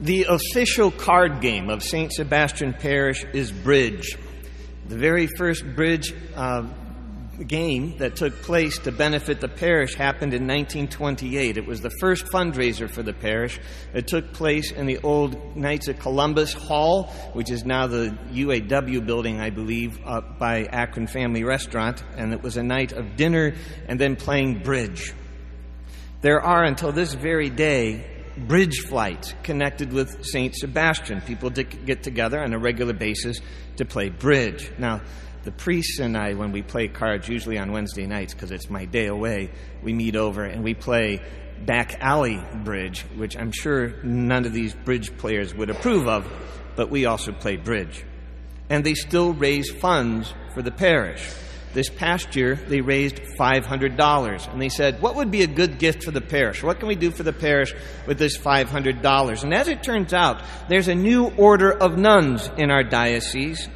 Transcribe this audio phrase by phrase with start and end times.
[0.00, 2.10] The official card game of St.
[2.10, 4.16] Sebastian Parish is bridge.
[4.88, 6.62] The very first bridge uh,
[7.46, 11.58] game that took place to benefit the parish happened in 1928.
[11.58, 13.60] It was the first fundraiser for the parish.
[13.92, 19.04] It took place in the old Knights of Columbus Hall, which is now the UAW
[19.04, 22.02] building, I believe, up by Akron Family Restaurant.
[22.16, 23.52] And it was a night of dinner
[23.86, 25.12] and then playing bridge.
[26.22, 30.54] There are, until this very day, bridge flights connected with St.
[30.54, 31.20] Sebastian.
[31.22, 33.40] People get together on a regular basis
[33.76, 34.70] to play bridge.
[34.78, 35.02] Now,
[35.42, 38.84] the priests and I, when we play cards, usually on Wednesday nights, because it's my
[38.84, 39.50] day away,
[39.82, 41.22] we meet over and we play
[41.64, 46.30] back alley bridge, which I'm sure none of these bridge players would approve of,
[46.76, 48.04] but we also play bridge.
[48.68, 51.26] And they still raise funds for the parish.
[51.72, 54.52] This past year, they raised $500.
[54.52, 56.62] And they said, What would be a good gift for the parish?
[56.62, 57.74] What can we do for the parish
[58.06, 59.42] with this $500?
[59.42, 63.68] And as it turns out, there's a new order of nuns in our diocese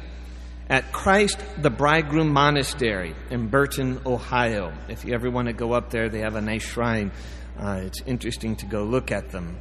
[0.69, 4.73] at Christ the Bridegroom Monastery in Burton, Ohio.
[4.89, 7.11] If you ever want to go up there, they have a nice shrine.
[7.57, 9.57] Uh, it's interesting to go look at them.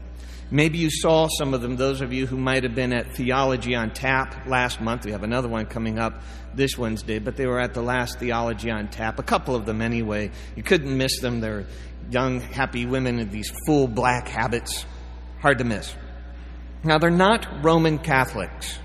[0.50, 3.74] Maybe you saw some of them, those of you who might have been at Theology
[3.74, 5.04] on Tap last month.
[5.04, 6.22] We have another one coming up
[6.54, 9.80] this Wednesday, but they were at the last Theology on Tap, a couple of them
[9.80, 10.30] anyway.
[10.54, 11.40] You couldn't miss them.
[11.40, 11.66] They're
[12.10, 14.84] young, happy women in these full black habits.
[15.40, 15.94] Hard to miss.
[16.84, 18.78] Now, they're not Roman Catholics,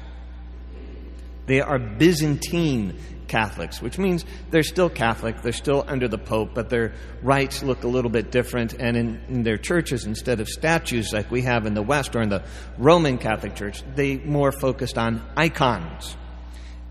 [1.50, 2.96] they are Byzantine
[3.28, 7.84] Catholics, which means they're still Catholic, they're still under the Pope, but their rites look
[7.84, 8.74] a little bit different.
[8.74, 12.22] And in, in, their churches, instead of statues like we have in the West or
[12.22, 12.44] in the
[12.78, 16.16] Roman Catholic Church, they more focused on icons.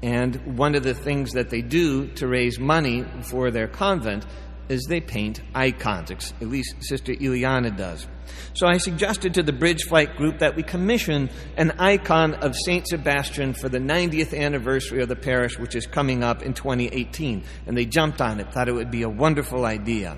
[0.03, 4.27] And one of the things that they do to raise money for their convent
[4.69, 6.33] is they paint icons.
[6.41, 8.07] At least Sister Ileana does.
[8.55, 12.87] So I suggested to the Bridge Flight group that we commission an icon of St.
[12.87, 17.43] Sebastian for the 90th anniversary of the parish, which is coming up in 2018.
[17.67, 20.17] And they jumped on it, thought it would be a wonderful idea.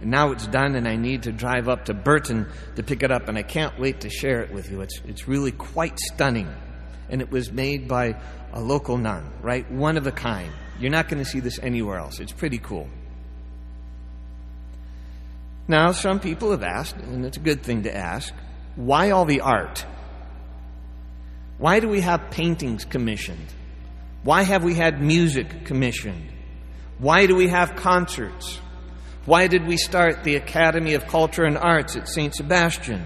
[0.00, 2.46] And now it's done, and I need to drive up to Burton
[2.76, 4.80] to pick it up, and I can't wait to share it with you.
[4.82, 6.48] It's, it's really quite stunning.
[7.10, 8.20] And it was made by
[8.52, 9.68] a local nun, right?
[9.70, 10.52] One of a kind.
[10.78, 12.20] You're not going to see this anywhere else.
[12.20, 12.88] It's pretty cool.
[15.68, 18.32] Now, some people have asked, and it's a good thing to ask,
[18.74, 19.84] why all the art?
[21.58, 23.52] Why do we have paintings commissioned?
[24.22, 26.32] Why have we had music commissioned?
[26.98, 28.58] Why do we have concerts?
[29.26, 32.34] Why did we start the Academy of Culture and Arts at St.
[32.34, 33.04] Sebastian?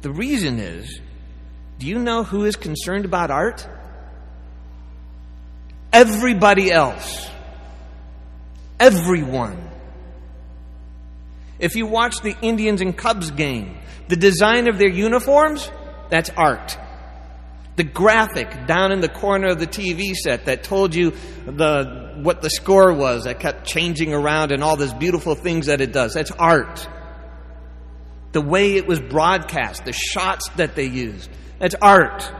[0.00, 1.00] The reason is
[1.78, 3.68] do you know who is concerned about art?
[5.92, 7.28] Everybody else.
[8.80, 9.73] Everyone.
[11.58, 13.78] If you watch the Indians and Cubs game,
[14.08, 15.70] the design of their uniforms,
[16.10, 16.76] that's art.
[17.76, 21.12] The graphic down in the corner of the TV set that told you
[21.46, 25.80] the, what the score was, that kept changing around and all those beautiful things that
[25.80, 26.88] it does, that's art.
[28.32, 32.30] The way it was broadcast, the shots that they used, that's art.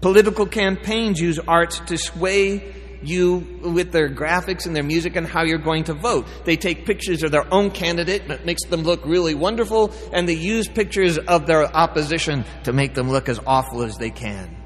[0.00, 5.44] Political campaigns use art to sway you with their graphics and their music and how
[5.44, 6.26] you're going to vote.
[6.44, 10.34] They take pictures of their own candidate that makes them look really wonderful, and they
[10.34, 14.56] use pictures of their opposition to make them look as awful as they can.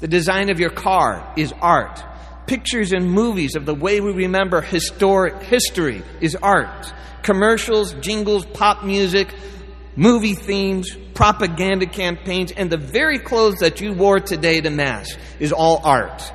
[0.00, 2.02] The design of your car is art.
[2.46, 6.92] Pictures and movies of the way we remember historic history is art.
[7.22, 9.32] Commercials, jingles, pop music,
[9.94, 15.52] movie themes, propaganda campaigns, and the very clothes that you wore today to Mass is
[15.52, 16.32] all art.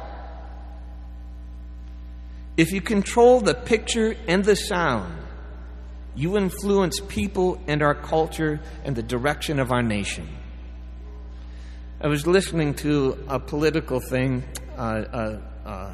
[2.57, 5.13] If you control the picture and the sound,
[6.15, 10.29] you influence people and our culture and the direction of our nation.
[11.99, 14.43] I was listening to a political thing,
[14.77, 15.93] uh, uh, uh,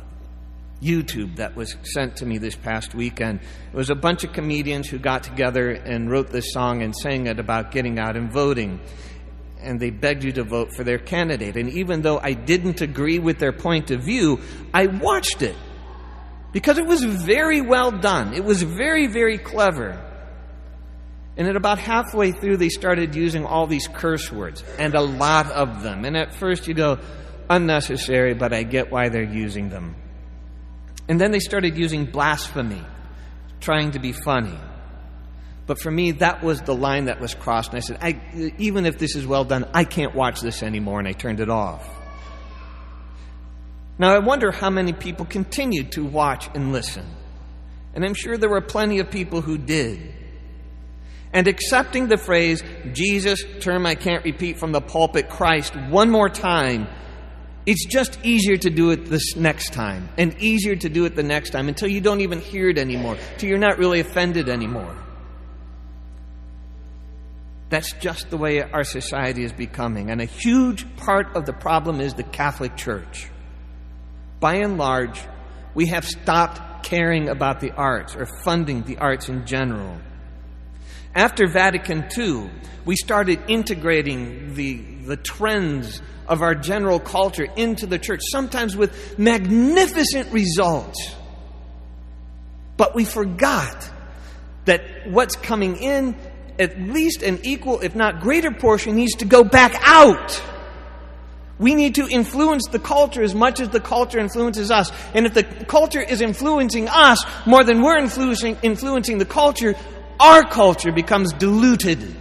[0.83, 3.39] YouTube, that was sent to me this past weekend.
[3.73, 7.25] It was a bunch of comedians who got together and wrote this song and sang
[7.25, 8.79] it about getting out and voting.
[9.59, 11.55] And they begged you to vote for their candidate.
[11.55, 14.39] And even though I didn't agree with their point of view,
[14.73, 15.55] I watched it
[16.51, 18.33] because it was very well done.
[18.33, 20.07] It was very, very clever.
[21.37, 25.49] And at about halfway through, they started using all these curse words, and a lot
[25.51, 26.03] of them.
[26.03, 26.99] And at first, you go,
[27.49, 29.95] unnecessary, but I get why they're using them.
[31.07, 32.83] And then they started using blasphemy,
[33.59, 34.57] trying to be funny.
[35.67, 37.69] But for me, that was the line that was crossed.
[37.69, 40.99] And I said, I, even if this is well done, I can't watch this anymore.
[40.99, 41.87] And I turned it off.
[43.99, 47.05] Now, I wonder how many people continued to watch and listen.
[47.93, 50.13] And I'm sure there were plenty of people who did.
[51.33, 56.29] and accepting the phrase Jesus, term I can't repeat from the pulpit, Christ, one more
[56.29, 56.87] time,
[57.65, 61.23] it's just easier to do it this next time and easier to do it the
[61.23, 64.97] next time until you don't even hear it anymore, until you're not really offended anymore.
[67.69, 70.09] That's just the way our society is becoming.
[70.09, 73.29] And a huge part of the problem is the Catholic Church.
[74.41, 75.21] By and large,
[75.75, 79.97] we have stopped caring about the arts or funding the arts in general.
[81.13, 82.49] After Vatican II,
[82.83, 89.19] we started integrating the, the trends of our general culture into the church, sometimes with
[89.19, 91.15] magnificent results.
[92.77, 93.91] But we forgot
[94.65, 96.15] that what's coming in,
[96.57, 100.41] at least an equal, if not greater portion, needs to go back out.
[101.61, 104.91] We need to influence the culture as much as the culture influences us.
[105.13, 109.75] And if the culture is influencing us more than we're influencing, influencing the culture,
[110.19, 112.15] our culture becomes diluted.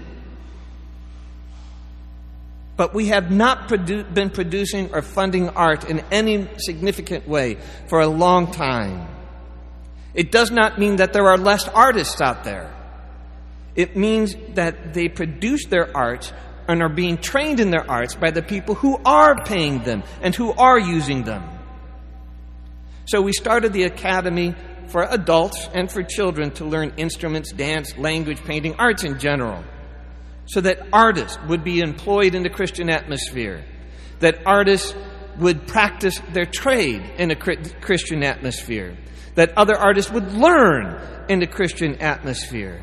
[2.76, 7.56] But we have not produ- been producing or funding art in any significant way
[7.86, 9.08] for a long time.
[10.12, 12.70] It does not mean that there are less artists out there.
[13.74, 16.30] It means that they produce their art
[16.70, 20.34] and are being trained in their arts by the people who are paying them and
[20.34, 21.42] who are using them.
[23.06, 24.54] So we started the Academy
[24.86, 29.64] for adults and for children to learn instruments, dance, language, painting, arts in general,
[30.46, 33.64] so that artists would be employed in the Christian atmosphere,
[34.20, 34.94] that artists
[35.38, 38.96] would practice their trade in a Christian atmosphere,
[39.34, 42.80] that other artists would learn in the Christian atmosphere.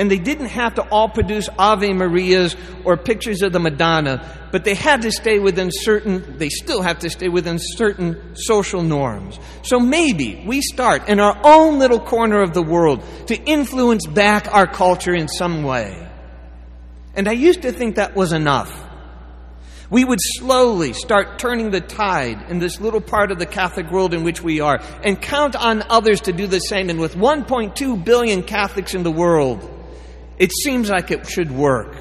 [0.00, 2.56] And they didn't have to all produce Ave Marias
[2.86, 7.00] or pictures of the Madonna, but they had to stay within certain, they still have
[7.00, 9.38] to stay within certain social norms.
[9.62, 14.48] So maybe we start in our own little corner of the world to influence back
[14.50, 16.08] our culture in some way.
[17.14, 18.74] And I used to think that was enough.
[19.90, 24.14] We would slowly start turning the tide in this little part of the Catholic world
[24.14, 26.88] in which we are and count on others to do the same.
[26.88, 29.76] And with 1.2 billion Catholics in the world,
[30.40, 31.94] it seems like it should work.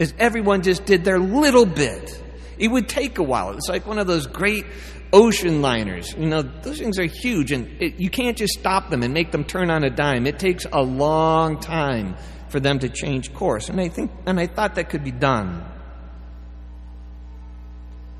[0.00, 2.22] As everyone just did their little bit.
[2.56, 3.50] It would take a while.
[3.50, 4.64] It's like one of those great
[5.12, 6.14] ocean liners.
[6.16, 9.32] You know, those things are huge, and it, you can't just stop them and make
[9.32, 10.26] them turn on a dime.
[10.26, 12.16] It takes a long time
[12.48, 13.68] for them to change course.
[13.68, 15.62] And I think, and I thought that could be done.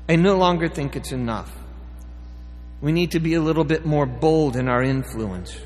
[0.07, 1.51] I no longer think it's enough.
[2.81, 5.57] We need to be a little bit more bold in our influence.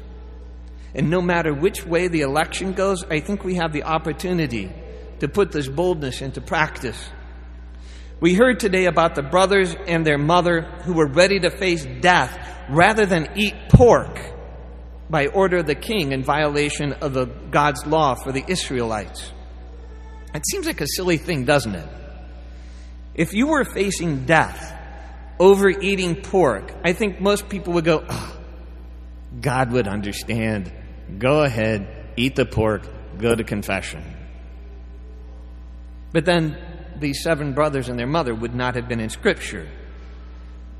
[0.95, 4.71] And no matter which way the election goes, I think we have the opportunity
[5.19, 7.09] to put this boldness into practice.
[8.19, 12.37] We heard today about the brothers and their mother who were ready to face death
[12.69, 14.19] rather than eat pork
[15.09, 19.31] by order of the king in violation of the God's law for the Israelites.
[20.33, 21.87] It seems like a silly thing, doesn't it?
[23.13, 24.73] If you were facing death
[25.39, 28.39] over eating pork, I think most people would go, oh,
[29.39, 30.71] God would understand.
[31.17, 34.03] Go ahead, eat the pork, go to confession.
[36.11, 36.57] But then
[36.99, 39.67] these seven brothers and their mother would not have been in Scripture.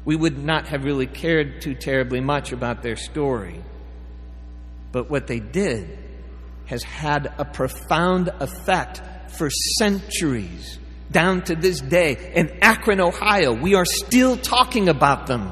[0.05, 3.61] We would not have really cared too terribly much about their story.
[4.91, 5.97] But what they did
[6.65, 10.79] has had a profound effect for centuries.
[11.11, 15.51] Down to this day, in Akron, Ohio, we are still talking about them.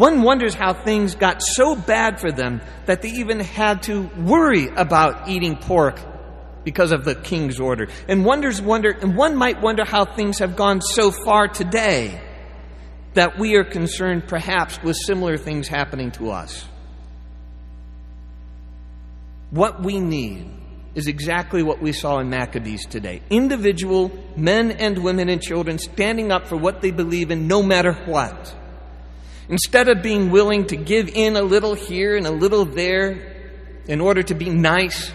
[0.00, 4.66] One wonders how things got so bad for them that they even had to worry
[4.68, 6.00] about eating pork
[6.64, 7.88] because of the king's order.
[8.08, 12.18] And wonders wonder and one might wonder how things have gone so far today
[13.12, 16.64] that we are concerned perhaps with similar things happening to us.
[19.50, 20.50] What we need
[20.94, 23.20] is exactly what we saw in Maccabees today.
[23.28, 27.92] Individual men and women and children standing up for what they believe in no matter
[28.06, 28.56] what.
[29.50, 33.50] Instead of being willing to give in a little here and a little there
[33.88, 35.10] in order to be nice,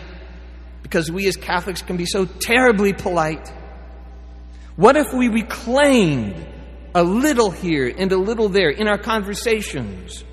[0.84, 3.50] because we as Catholics can be so terribly polite,
[4.76, 6.46] what if we reclaimed
[6.94, 10.26] a little here and a little there in our conversations,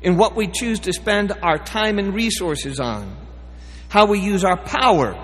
[0.00, 3.14] in what we choose to spend our time and resources on,
[3.90, 5.14] how we use our power,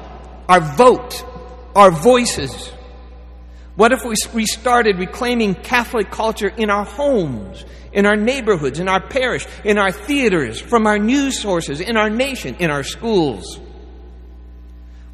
[0.46, 1.24] our vote,
[1.74, 2.70] our voices?
[3.76, 9.00] What if we started reclaiming Catholic culture in our homes, in our neighborhoods, in our
[9.00, 13.58] parish, in our theaters, from our news sources, in our nation, in our schools?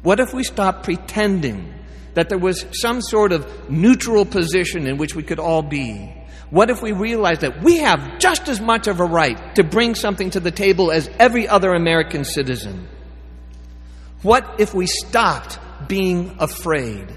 [0.03, 1.73] What if we stopped pretending
[2.13, 6.13] that there was some sort of neutral position in which we could all be?
[6.51, 9.95] What if we realized that we have just as much of a right to bring
[9.95, 12.87] something to the table as every other American citizen?
[14.21, 17.07] What if we stopped being afraid?